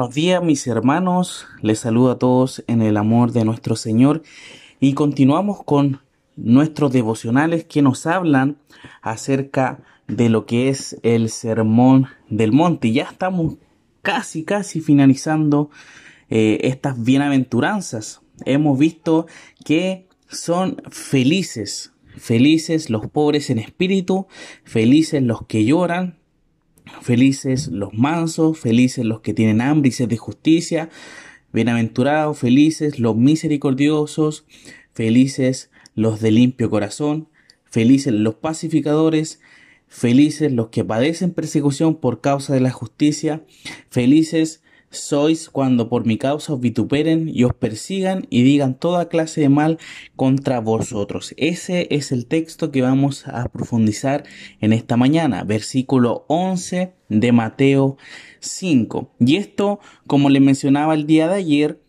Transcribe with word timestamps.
Buenos 0.00 0.14
días 0.14 0.42
mis 0.42 0.66
hermanos, 0.66 1.46
les 1.60 1.80
saludo 1.80 2.12
a 2.12 2.18
todos 2.18 2.64
en 2.68 2.80
el 2.80 2.96
amor 2.96 3.32
de 3.32 3.44
nuestro 3.44 3.76
Señor 3.76 4.22
y 4.80 4.94
continuamos 4.94 5.62
con 5.62 6.00
nuestros 6.36 6.90
devocionales 6.90 7.66
que 7.66 7.82
nos 7.82 8.06
hablan 8.06 8.56
acerca 9.02 9.82
de 10.08 10.30
lo 10.30 10.46
que 10.46 10.70
es 10.70 10.98
el 11.02 11.28
sermón 11.28 12.06
del 12.30 12.50
monte. 12.50 12.92
Ya 12.92 13.02
estamos 13.02 13.56
casi, 14.00 14.42
casi 14.42 14.80
finalizando 14.80 15.68
eh, 16.30 16.60
estas 16.62 17.04
bienaventuranzas. 17.04 18.22
Hemos 18.46 18.78
visto 18.78 19.26
que 19.66 20.08
son 20.30 20.80
felices, 20.88 21.92
felices 22.16 22.88
los 22.88 23.06
pobres 23.06 23.50
en 23.50 23.58
espíritu, 23.58 24.28
felices 24.64 25.22
los 25.22 25.44
que 25.46 25.66
lloran, 25.66 26.19
Felices 27.00 27.68
los 27.68 27.94
mansos, 27.94 28.58
felices 28.58 29.04
los 29.04 29.20
que 29.20 29.34
tienen 29.34 29.60
hambre 29.60 29.88
y 29.88 29.92
sed 29.92 30.08
de 30.08 30.16
justicia, 30.16 30.90
bienaventurados, 31.52 32.38
felices 32.38 32.98
los 32.98 33.16
misericordiosos, 33.16 34.44
felices 34.92 35.70
los 35.94 36.20
de 36.20 36.30
limpio 36.30 36.70
corazón, 36.70 37.28
felices 37.64 38.12
los 38.12 38.34
pacificadores, 38.34 39.40
felices 39.88 40.52
los 40.52 40.68
que 40.68 40.84
padecen 40.84 41.32
persecución 41.32 41.96
por 41.96 42.20
causa 42.20 42.54
de 42.54 42.60
la 42.60 42.70
justicia, 42.70 43.44
felices 43.90 44.62
sois 44.90 45.48
cuando 45.48 45.88
por 45.88 46.04
mi 46.04 46.18
causa 46.18 46.52
os 46.52 46.60
vituperen 46.60 47.30
y 47.32 47.44
os 47.44 47.54
persigan 47.54 48.26
y 48.28 48.42
digan 48.42 48.74
toda 48.74 49.08
clase 49.08 49.40
de 49.40 49.48
mal 49.48 49.78
contra 50.16 50.60
vosotros. 50.60 51.34
Ese 51.36 51.86
es 51.90 52.12
el 52.12 52.26
texto 52.26 52.70
que 52.70 52.82
vamos 52.82 53.26
a 53.28 53.48
profundizar 53.48 54.24
en 54.60 54.72
esta 54.72 54.96
mañana, 54.96 55.44
versículo 55.44 56.24
11 56.28 56.92
de 57.08 57.32
Mateo 57.32 57.96
5. 58.40 59.14
Y 59.20 59.36
esto, 59.36 59.80
como 60.06 60.28
le 60.28 60.40
mencionaba 60.40 60.94
el 60.94 61.06
día 61.06 61.28
de 61.28 61.34
ayer, 61.34 61.80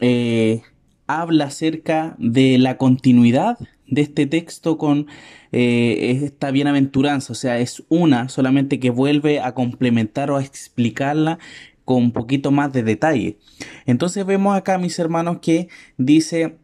eh, 0.00 0.62
habla 1.06 1.46
acerca 1.46 2.16
de 2.18 2.58
la 2.58 2.76
continuidad 2.76 3.58
de 3.86 4.02
este 4.02 4.26
texto 4.26 4.78
con 4.78 5.06
eh, 5.52 6.18
esta 6.24 6.50
bienaventuranza, 6.50 7.32
o 7.32 7.36
sea, 7.36 7.60
es 7.60 7.84
una 7.88 8.28
solamente 8.28 8.80
que 8.80 8.90
vuelve 8.90 9.40
a 9.40 9.54
complementar 9.54 10.30
o 10.30 10.36
a 10.36 10.42
explicarla 10.42 11.38
con 11.86 11.98
un 12.02 12.12
poquito 12.12 12.50
más 12.50 12.72
de 12.72 12.82
detalle. 12.82 13.38
Entonces 13.86 14.26
vemos 14.26 14.54
acá, 14.54 14.76
mis 14.76 14.98
hermanos, 14.98 15.38
que 15.40 15.68
dice, 15.96 16.56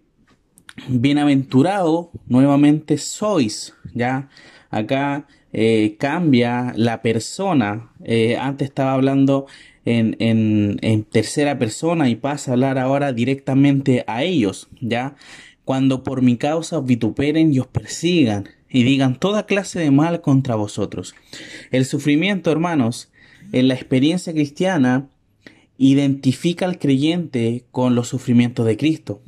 bienaventurado, 0.89 2.11
nuevamente 2.27 2.99
sois, 2.99 3.75
ya, 3.95 4.29
acá 4.69 5.27
eh, 5.53 5.97
cambia 5.99 6.73
la 6.77 7.03
persona, 7.03 7.93
eh, 8.05 8.37
antes 8.37 8.69
estaba 8.69 8.95
hablando 8.95 9.47
en, 9.85 10.17
en, 10.19 11.05
tercera 11.05 11.57
persona 11.57 12.09
y 12.09 12.17
pasa 12.17 12.51
a 12.51 12.55
hablar 12.55 12.79
ahora 12.79 13.13
directamente 13.13 14.05
a 14.09 14.25
ellos, 14.25 14.69
ya, 14.81 15.15
cuando 15.65 16.03
por 16.03 16.21
mi 16.21 16.37
causa 16.37 16.79
os 16.79 16.85
vituperen 16.87 17.55
y 17.55 17.61
os 17.61 17.69
persigan 17.69 18.49
y 18.69 18.83
digan 18.83 19.21
toda 19.21 19.47
clase 19.47 19.79
de 19.79 19.93
mal 19.93 20.21
contra 20.21 20.57
vosotros. 20.57 21.15
El 21.71 21.85
sufrimiento, 21.85 22.51
hermanos, 22.51 23.13
en 23.53 23.69
la 23.69 23.75
experiencia 23.75 24.33
cristiana 24.33 25.09
identifica 25.79 26.67
al 26.67 26.79
creyente 26.79 27.65
con 27.71 27.95
los 27.95 28.09
sufrimientos 28.09 28.67
de 28.67 28.77
Cristo. 28.77 29.23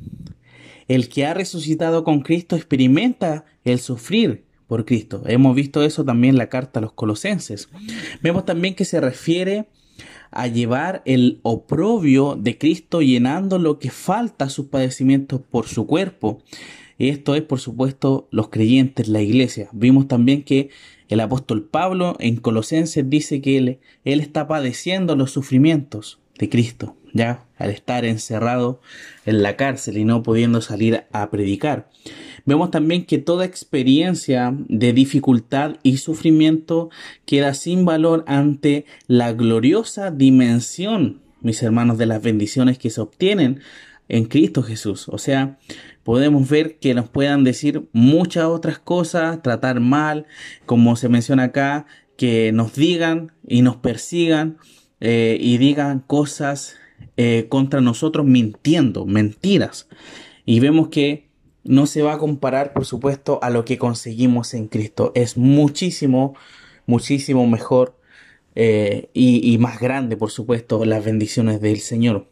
El 0.87 1.09
que 1.09 1.25
ha 1.25 1.33
resucitado 1.33 2.03
con 2.03 2.21
Cristo 2.21 2.55
experimenta 2.55 3.45
el 3.63 3.79
sufrir 3.79 4.45
por 4.67 4.85
Cristo. 4.85 5.23
Hemos 5.25 5.55
visto 5.55 5.83
eso 5.83 6.05
también 6.05 6.35
en 6.35 6.37
la 6.37 6.49
carta 6.49 6.79
a 6.79 6.81
los 6.81 6.93
colosenses. 6.93 7.69
Vemos 8.21 8.45
también 8.45 8.75
que 8.75 8.85
se 8.85 9.01
refiere 9.01 9.67
a 10.31 10.47
llevar 10.47 11.01
el 11.05 11.39
oprobio 11.43 12.35
de 12.35 12.57
Cristo 12.57 13.01
llenando 13.01 13.57
lo 13.57 13.79
que 13.79 13.89
falta 13.89 14.45
a 14.45 14.49
sus 14.49 14.67
padecimientos 14.67 15.41
por 15.41 15.67
su 15.67 15.87
cuerpo. 15.87 16.41
Esto 16.97 17.35
es, 17.35 17.41
por 17.41 17.59
supuesto, 17.59 18.27
los 18.31 18.49
creyentes, 18.49 19.07
la 19.07 19.21
iglesia. 19.21 19.69
Vimos 19.71 20.07
también 20.07 20.43
que 20.43 20.69
el 21.09 21.19
apóstol 21.19 21.63
Pablo 21.63 22.15
en 22.19 22.37
Colosenses 22.37 23.09
dice 23.09 23.41
que 23.41 23.57
él, 23.57 23.79
él 24.03 24.19
está 24.19 24.47
padeciendo 24.47 25.15
los 25.15 25.31
sufrimientos 25.31 26.19
de 26.37 26.49
Cristo, 26.49 26.95
ya 27.13 27.45
al 27.57 27.69
estar 27.69 28.05
encerrado 28.05 28.81
en 29.25 29.41
la 29.41 29.55
cárcel 29.55 29.97
y 29.97 30.03
no 30.03 30.23
pudiendo 30.23 30.61
salir 30.61 31.05
a 31.11 31.29
predicar. 31.29 31.89
Vemos 32.45 32.71
también 32.71 33.05
que 33.05 33.17
toda 33.17 33.45
experiencia 33.45 34.53
de 34.67 34.93
dificultad 34.93 35.77
y 35.81 35.97
sufrimiento 35.97 36.89
queda 37.25 37.53
sin 37.53 37.85
valor 37.85 38.23
ante 38.27 38.85
la 39.07 39.33
gloriosa 39.33 40.11
dimensión, 40.11 41.21
mis 41.41 41.63
hermanos, 41.63 41.97
de 41.97 42.05
las 42.05 42.21
bendiciones 42.21 42.77
que 42.77 42.89
se 42.89 43.01
obtienen 43.01 43.61
en 44.07 44.25
Cristo 44.25 44.61
Jesús. 44.61 45.07
O 45.09 45.17
sea, 45.17 45.57
podemos 46.03 46.47
ver 46.49 46.77
que 46.77 46.93
nos 46.93 47.09
puedan 47.09 47.43
decir 47.43 47.87
muchas 47.93 48.45
otras 48.45 48.77
cosas, 48.77 49.41
tratar 49.41 49.79
mal, 49.79 50.27
como 50.65 50.95
se 50.95 51.09
menciona 51.09 51.45
acá, 51.45 51.87
que 52.17 52.51
nos 52.51 52.75
digan 52.75 53.31
y 53.47 53.61
nos 53.61 53.77
persigan 53.77 54.57
eh, 54.99 55.37
y 55.39 55.57
digan 55.57 55.99
cosas 55.99 56.75
eh, 57.17 57.47
contra 57.49 57.81
nosotros 57.81 58.25
mintiendo, 58.25 59.05
mentiras. 59.05 59.87
Y 60.45 60.59
vemos 60.59 60.89
que 60.89 61.27
no 61.63 61.87
se 61.87 62.01
va 62.01 62.13
a 62.13 62.17
comparar, 62.17 62.73
por 62.73 62.85
supuesto, 62.85 63.39
a 63.41 63.49
lo 63.49 63.65
que 63.65 63.77
conseguimos 63.77 64.53
en 64.53 64.67
Cristo. 64.67 65.11
Es 65.15 65.37
muchísimo, 65.37 66.35
muchísimo 66.85 67.47
mejor 67.47 67.97
eh, 68.55 69.09
y, 69.13 69.53
y 69.53 69.57
más 69.57 69.79
grande, 69.79 70.17
por 70.17 70.31
supuesto, 70.31 70.85
las 70.85 71.03
bendiciones 71.03 71.61
del 71.61 71.79
Señor. 71.79 72.27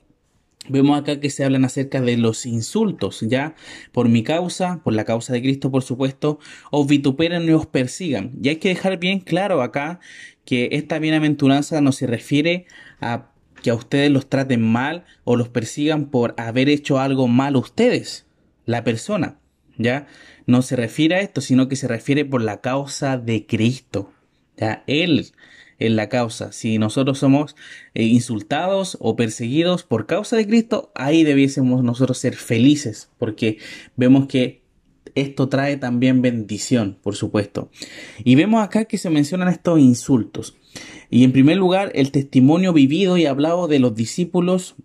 Vemos 0.70 0.98
acá 0.98 1.20
que 1.20 1.30
se 1.30 1.44
hablan 1.44 1.66
acerca 1.66 2.00
de 2.00 2.16
los 2.16 2.46
insultos, 2.46 3.20
ya 3.22 3.56
por 3.92 4.08
mi 4.08 4.24
causa, 4.24 4.82
por 4.84 4.94
la 4.94 5.04
causa 5.04 5.34
de 5.34 5.42
Cristo, 5.42 5.72
por 5.72 5.84
supuesto, 5.84 6.40
os 6.72 6.88
vituperen 6.88 7.44
y 7.44 7.52
os 7.52 7.66
persigan. 7.66 8.32
Y 8.42 8.50
hay 8.50 8.56
que 8.58 8.70
dejar 8.70 8.98
bien 8.98 9.20
claro 9.20 9.62
acá 9.62 10.00
que 10.46 10.70
esta 10.72 11.00
bienaventuranza 11.00 11.82
no 11.82 11.92
se 11.92 12.08
refiere 12.08 12.66
a 13.02 13.30
que 13.62 13.72
a 13.72 13.76
ustedes 13.76 14.12
los 14.12 14.30
traten 14.30 14.62
mal 14.62 15.06
o 15.24 15.36
los 15.36 15.50
persigan 15.50 16.10
por 16.10 16.34
haber 16.38 16.70
hecho 16.70 17.00
algo 17.00 17.28
mal 17.28 17.56
ustedes, 17.56 18.26
la 18.66 18.84
persona, 18.84 19.40
ya 19.78 20.08
no 20.46 20.62
se 20.62 20.76
refiere 20.76 21.16
a 21.16 21.22
esto, 21.22 21.42
sino 21.42 21.68
que 21.68 21.76
se 21.76 21.88
refiere 21.88 22.26
por 22.26 22.42
la 22.42 22.62
causa 22.62 23.18
de 23.18 23.46
Cristo, 23.46 24.12
ya 24.58 24.84
él 24.88 25.32
en 25.80 25.96
la 25.96 26.10
causa. 26.10 26.52
Si 26.52 26.78
nosotros 26.78 27.20
somos 27.20 27.56
eh, 27.94 28.04
insultados 28.04 28.98
o 29.00 29.16
perseguidos 29.16 29.84
por 29.84 30.06
causa 30.06 30.36
de 30.36 30.48
Cristo, 30.48 30.92
ahí 30.96 31.24
debiésemos 31.24 31.84
nosotros 31.84 32.18
ser 32.18 32.36
felices, 32.36 33.10
porque 33.18 33.58
vemos 33.96 34.28
que 34.28 34.64
esto 35.16 35.50
trae 35.50 35.78
también 35.78 36.22
bendición, 36.22 36.98
por 37.04 37.16
supuesto. 37.16 37.70
Y 38.24 38.36
vemos 38.36 38.64
acá 38.64 38.86
que 38.86 38.98
se 38.98 39.10
mencionan 39.10 39.50
estos 39.50 39.80
insultos. 39.80 40.58
Y 41.10 41.24
en 41.24 41.32
primer 41.32 41.58
lugar, 41.58 41.92
el 41.94 42.12
testimonio 42.12 42.74
vivido 42.74 43.18
y 43.18 43.26
hablado 43.26 43.68
de 43.68 43.80
los 43.80 43.94
discípulos 43.94 44.76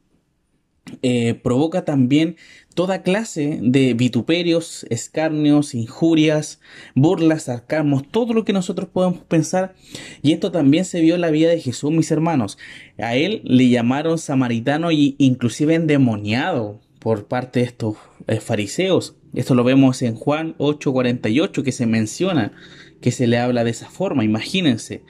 eh, 1.02 1.34
provoca 1.34 1.84
también 1.84 2.36
toda 2.74 3.02
clase 3.02 3.58
de 3.60 3.94
vituperios, 3.94 4.86
escarnios, 4.88 5.74
injurias, 5.74 6.60
burlas, 6.94 7.44
sarcasmos, 7.44 8.06
todo 8.08 8.34
lo 8.34 8.44
que 8.44 8.52
nosotros 8.52 8.88
podemos 8.88 9.20
pensar. 9.24 9.74
Y 10.22 10.32
esto 10.32 10.52
también 10.52 10.84
se 10.84 11.00
vio 11.00 11.16
en 11.16 11.20
la 11.20 11.30
vida 11.30 11.50
de 11.50 11.60
Jesús, 11.60 11.90
mis 11.90 12.10
hermanos. 12.10 12.58
A 12.98 13.16
él 13.16 13.42
le 13.44 13.68
llamaron 13.68 14.18
samaritano 14.18 14.90
e 14.90 15.14
inclusive 15.18 15.74
endemoniado 15.74 16.80
por 16.98 17.26
parte 17.26 17.60
de 17.60 17.66
estos 17.66 17.96
eh, 18.26 18.40
fariseos. 18.40 19.16
Esto 19.34 19.54
lo 19.54 19.64
vemos 19.64 20.02
en 20.02 20.14
Juan 20.14 20.54
8:48 20.58 21.62
que 21.62 21.72
se 21.72 21.86
menciona 21.86 22.52
que 23.00 23.12
se 23.12 23.26
le 23.26 23.38
habla 23.38 23.64
de 23.64 23.70
esa 23.70 23.88
forma, 23.88 24.24
imagínense, 24.24 25.02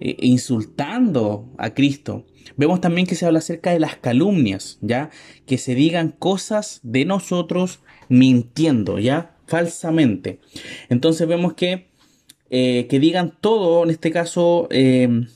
eh, 0.00 0.16
insultando 0.20 1.52
a 1.58 1.70
Cristo. 1.74 2.26
Vemos 2.56 2.80
también 2.80 3.06
que 3.06 3.14
se 3.14 3.26
habla 3.26 3.40
acerca 3.40 3.72
de 3.72 3.80
las 3.80 3.96
calumnias, 3.96 4.78
¿ya? 4.80 5.10
Que 5.46 5.58
se 5.58 5.74
digan 5.74 6.10
cosas 6.10 6.80
de 6.82 7.04
nosotros 7.04 7.80
mintiendo, 8.08 8.98
¿ya? 8.98 9.36
Falsamente. 9.46 10.40
Entonces 10.88 11.26
vemos 11.28 11.54
que, 11.54 11.88
eh, 12.50 12.86
que 12.88 13.00
digan 13.00 13.36
todo, 13.40 13.84
en 13.84 13.90
este 13.90 14.10
caso, 14.10 14.68
eh, 14.70 15.26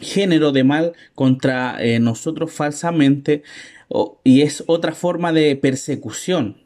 género 0.00 0.52
de 0.52 0.64
mal 0.64 0.92
contra 1.14 1.82
eh, 1.82 2.00
nosotros 2.00 2.52
falsamente, 2.52 3.42
y 4.24 4.42
es 4.42 4.64
otra 4.66 4.92
forma 4.92 5.32
de 5.32 5.54
persecución, 5.56 6.63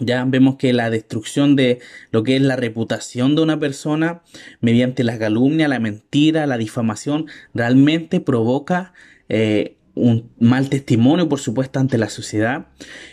ya 0.00 0.24
vemos 0.24 0.56
que 0.56 0.72
la 0.72 0.90
destrucción 0.90 1.56
de 1.56 1.80
lo 2.10 2.22
que 2.22 2.36
es 2.36 2.42
la 2.42 2.56
reputación 2.56 3.34
de 3.34 3.42
una 3.42 3.58
persona 3.58 4.22
mediante 4.60 5.04
la 5.04 5.18
calumnia, 5.18 5.68
la 5.68 5.80
mentira, 5.80 6.46
la 6.46 6.58
difamación, 6.58 7.26
realmente 7.54 8.20
provoca 8.20 8.92
eh, 9.28 9.76
un 9.94 10.30
mal 10.38 10.68
testimonio, 10.68 11.28
por 11.28 11.40
supuesto, 11.40 11.80
ante 11.80 11.96
la 11.96 12.10
sociedad. 12.10 12.66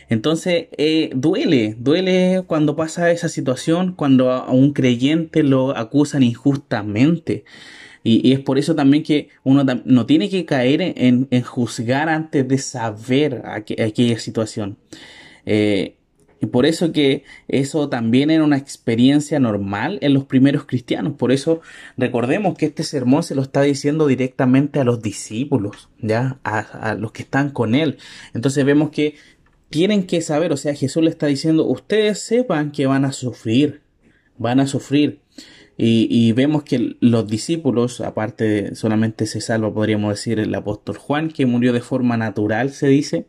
Entonces, 0.10 0.68
eh, 0.78 1.12
duele, 1.16 1.76
duele 1.80 2.44
cuando 2.46 2.76
pasa 2.76 3.10
esa 3.12 3.30
situación, 3.30 3.94
cuando 3.94 4.32
a 4.32 4.52
un 4.52 4.74
creyente 4.74 5.44
lo 5.44 5.76
acusan 5.78 6.24
injustamente. 6.24 7.46
Y, 8.04 8.34
es 8.34 8.42
por 8.42 8.58
eso 8.60 8.76
también 8.76 9.04
que 9.04 9.30
uno 9.44 9.64
no 9.86 10.06
tiene 10.06 10.30
que 10.30 10.46
caer 10.46 10.82
en, 10.82 11.28
juzgar 11.44 12.10
antes 12.10 12.46
de 12.46 12.58
saber 12.58 13.44
aquella 13.46 14.20
situación. 14.20 14.78
Eh, 15.46 15.96
y 16.44 16.48
por 16.48 16.66
eso 16.66 16.92
que 16.92 17.24
eso 17.48 17.88
también 17.88 18.30
era 18.30 18.44
una 18.44 18.58
experiencia 18.58 19.40
normal 19.40 19.98
en 20.02 20.14
los 20.14 20.26
primeros 20.26 20.66
cristianos. 20.66 21.14
Por 21.14 21.32
eso 21.32 21.62
recordemos 21.96 22.58
que 22.58 22.66
este 22.66 22.84
sermón 22.84 23.24
se 23.24 23.34
lo 23.34 23.42
está 23.42 23.62
diciendo 23.62 24.08
directamente 24.08 24.82
a 24.82 24.84
los 24.84 25.02
discípulos, 25.02 25.88
ya, 26.00 26.42
a, 26.44 26.96
los 26.96 27.14
que 27.14 27.22
están 27.22 27.52
con 27.52 27.76
él. 27.76 27.98
Entonces 28.34 28.66
vemos 28.66 28.90
que 28.90 29.16
tienen 29.70 30.06
que 30.06 30.20
saber, 30.20 30.52
o 30.52 30.58
sea, 30.58 30.76
Jesús 30.76 31.02
le 31.02 31.12
está 31.12 31.28
diciendo, 31.28 31.66
ustedes 31.66 32.20
sepan 32.20 32.74
que 32.74 32.88
van 32.88 33.06
a 33.06 33.14
sufrir, 33.14 33.80
van 34.38 34.60
a 34.60 34.68
sufrir. 34.68 35.22
Y, 35.78 36.34
vemos 36.34 36.64
que 36.64 36.98
los 37.00 37.26
discípulos, 37.26 38.02
aparte 38.02 38.76
solamente 38.76 39.28
se 39.28 39.40
salva, 39.40 39.74
podríamos 39.74 40.12
decir, 40.12 40.40
el 40.40 40.54
apóstol 40.54 40.98
Juan, 40.98 41.30
que 41.30 41.46
murió 41.46 41.72
de 41.72 41.80
forma 41.80 42.18
natural, 42.18 42.72
se 42.72 42.88
dice, 42.88 43.28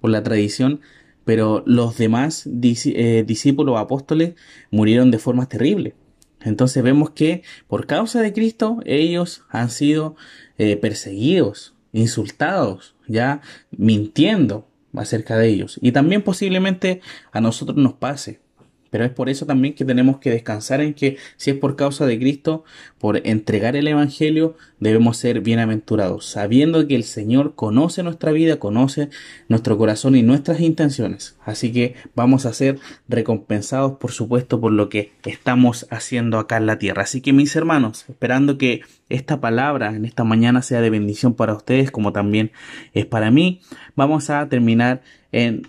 por 0.00 0.08
la 0.08 0.22
tradición, 0.22 0.80
pero 1.28 1.62
los 1.66 1.98
demás 1.98 2.46
eh, 2.46 3.22
discípulos 3.26 3.78
apóstoles 3.78 4.32
murieron 4.70 5.10
de 5.10 5.18
forma 5.18 5.46
terrible. 5.46 5.94
Entonces 6.40 6.82
vemos 6.82 7.10
que 7.10 7.42
por 7.66 7.86
causa 7.86 8.22
de 8.22 8.32
Cristo 8.32 8.78
ellos 8.86 9.42
han 9.50 9.68
sido 9.68 10.16
eh, 10.56 10.78
perseguidos, 10.78 11.74
insultados, 11.92 12.94
ya 13.08 13.42
mintiendo 13.70 14.70
acerca 14.94 15.36
de 15.36 15.48
ellos. 15.48 15.78
Y 15.82 15.92
también 15.92 16.22
posiblemente 16.22 17.02
a 17.30 17.42
nosotros 17.42 17.76
nos 17.76 17.92
pase. 17.92 18.40
Pero 18.90 19.04
es 19.04 19.10
por 19.10 19.28
eso 19.28 19.46
también 19.46 19.74
que 19.74 19.84
tenemos 19.84 20.18
que 20.18 20.30
descansar 20.30 20.80
en 20.80 20.94
que 20.94 21.16
si 21.36 21.50
es 21.50 21.56
por 21.56 21.76
causa 21.76 22.06
de 22.06 22.18
Cristo, 22.18 22.64
por 22.98 23.26
entregar 23.26 23.76
el 23.76 23.86
Evangelio, 23.86 24.56
debemos 24.80 25.16
ser 25.16 25.40
bienaventurados, 25.40 26.26
sabiendo 26.26 26.86
que 26.86 26.94
el 26.94 27.04
Señor 27.04 27.54
conoce 27.54 28.02
nuestra 28.02 28.32
vida, 28.32 28.58
conoce 28.58 29.10
nuestro 29.48 29.76
corazón 29.76 30.16
y 30.16 30.22
nuestras 30.22 30.60
intenciones. 30.60 31.36
Así 31.44 31.72
que 31.72 31.94
vamos 32.14 32.46
a 32.46 32.52
ser 32.52 32.78
recompensados, 33.08 33.98
por 33.98 34.12
supuesto, 34.12 34.60
por 34.60 34.72
lo 34.72 34.88
que 34.88 35.12
estamos 35.24 35.86
haciendo 35.90 36.38
acá 36.38 36.56
en 36.56 36.66
la 36.66 36.78
tierra. 36.78 37.02
Así 37.02 37.20
que 37.20 37.32
mis 37.32 37.54
hermanos, 37.56 38.04
esperando 38.08 38.58
que 38.58 38.82
esta 39.08 39.40
palabra 39.40 39.94
en 39.94 40.04
esta 40.04 40.24
mañana 40.24 40.62
sea 40.62 40.80
de 40.80 40.90
bendición 40.90 41.34
para 41.34 41.54
ustedes, 41.54 41.90
como 41.90 42.12
también 42.12 42.52
es 42.92 43.06
para 43.06 43.30
mí, 43.30 43.60
vamos 43.96 44.30
a 44.30 44.48
terminar 44.48 45.02
en 45.32 45.62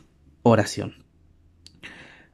oración. 0.43 1.08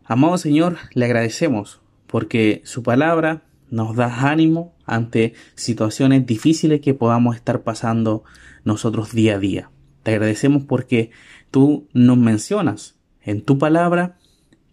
Amado 0.07 0.37
Señor, 0.37 0.77
le 0.93 1.05
agradecemos 1.05 1.81
porque 2.05 2.61
su 2.63 2.83
palabra 2.83 3.41
nos 3.71 3.95
da 3.95 4.29
ánimo 4.29 4.75
ante 4.85 5.33
situaciones 5.55 6.27
difíciles 6.27 6.79
que 6.81 6.93
podamos 6.93 7.35
estar 7.35 7.63
pasando 7.63 8.23
nosotros 8.63 9.13
día 9.13 9.35
a 9.35 9.39
día. 9.39 9.71
Te 10.03 10.11
agradecemos 10.11 10.63
porque 10.65 11.09
tú 11.49 11.87
nos 11.93 12.19
mencionas 12.19 12.95
en 13.23 13.41
tu 13.41 13.57
palabra 13.57 14.19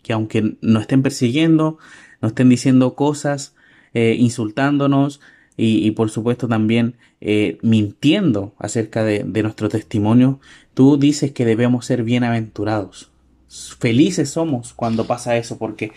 que 0.02 0.12
aunque 0.12 0.58
nos 0.60 0.82
estén 0.82 1.02
persiguiendo, 1.02 1.78
nos 2.20 2.32
estén 2.32 2.50
diciendo 2.50 2.94
cosas, 2.94 3.54
eh, 3.94 4.14
insultándonos 4.18 5.22
y, 5.56 5.90
por 5.92 6.10
supuesto 6.10 6.46
también 6.46 6.96
eh, 7.22 7.56
mintiendo 7.62 8.54
acerca 8.58 9.02
de 9.02 9.42
nuestro 9.42 9.70
testimonio, 9.70 10.40
tú 10.74 10.98
dices 10.98 11.32
que 11.32 11.46
debemos 11.46 11.86
ser 11.86 12.02
bienaventurados 12.02 13.11
felices 13.78 14.30
somos 14.30 14.72
cuando 14.72 15.06
pasa 15.06 15.36
eso 15.36 15.58
porque 15.58 15.92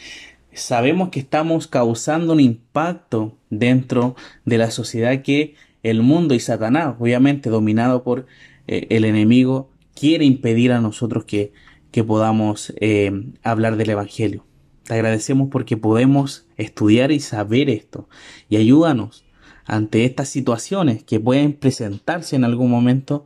sabemos 0.54 1.10
que 1.10 1.20
estamos 1.20 1.68
causando 1.68 2.34
un 2.34 2.40
impacto 2.40 3.38
dentro 3.50 4.16
de 4.46 4.58
la 4.58 4.72
sociedad 4.72 5.22
que 5.22 5.56
el 5.84 6.02
mundo 6.02 6.34
y 6.34 6.40
Satanás, 6.40 6.96
obviamente 7.00 7.50
dominado 7.50 8.04
por 8.04 8.26
eh, 8.68 8.88
el 8.90 9.06
enemigo, 9.06 9.70
quiere 9.94 10.26
impedir 10.26 10.72
a 10.72 10.82
nosotros 10.82 11.26
que, 11.26 11.54
que 11.92 12.04
podamos 12.04 12.74
eh, 12.82 13.12
hablar 13.44 13.78
del 13.78 13.92
Evangelio. 13.92 14.46
Te 14.84 14.96
agradecemos 14.96 15.50
porque 15.52 15.78
podemos 15.78 16.48
estudiar 16.58 17.12
y 17.12 17.20
saber 17.20 17.70
esto 17.70 18.08
y 18.50 18.58
ayúdanos 18.58 19.26
ante 19.66 20.06
estas 20.06 20.30
situaciones 20.30 21.04
que 21.04 21.20
pueden 21.20 21.54
presentarse 21.54 22.36
en 22.36 22.44
algún 22.44 22.70
momento 22.70 23.26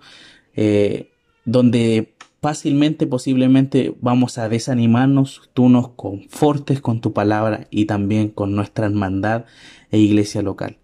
eh, 0.55 1.11
donde 1.45 2.13
fácilmente, 2.41 3.07
posiblemente 3.07 3.95
vamos 4.01 4.37
a 4.37 4.49
desanimarnos, 4.49 5.49
tú 5.53 5.69
nos 5.69 5.89
confortes 5.89 6.81
con 6.81 7.01
tu 7.01 7.13
palabra 7.13 7.67
y 7.69 7.85
también 7.85 8.29
con 8.29 8.55
nuestra 8.55 8.85
hermandad 8.85 9.45
e 9.91 9.99
iglesia 9.99 10.41
local. 10.41 10.77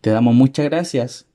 Te 0.00 0.10
damos 0.10 0.34
muchas 0.34 0.66
gracias 0.66 1.26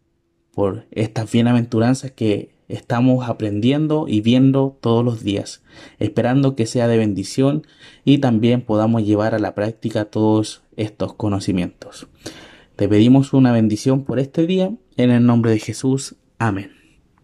por 0.53 0.85
estas 0.91 1.31
bienaventuranzas 1.31 2.11
que 2.11 2.53
estamos 2.67 3.27
aprendiendo 3.27 4.05
y 4.07 4.21
viendo 4.21 4.77
todos 4.81 5.03
los 5.03 5.23
días, 5.23 5.63
esperando 5.99 6.55
que 6.55 6.65
sea 6.65 6.87
de 6.87 6.97
bendición 6.97 7.67
y 8.05 8.19
también 8.19 8.61
podamos 8.61 9.03
llevar 9.03 9.35
a 9.35 9.39
la 9.39 9.53
práctica 9.53 10.05
todos 10.05 10.63
estos 10.75 11.13
conocimientos. 11.13 12.07
Te 12.75 12.87
pedimos 12.87 13.33
una 13.33 13.51
bendición 13.51 14.03
por 14.03 14.19
este 14.19 14.47
día, 14.47 14.71
en 14.97 15.11
el 15.11 15.25
nombre 15.25 15.51
de 15.51 15.59
Jesús. 15.59 16.15
Amén. 16.39 16.82